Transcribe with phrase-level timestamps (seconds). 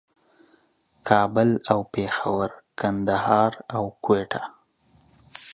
[1.09, 4.43] کابل او پېښور، کندهار او کوټه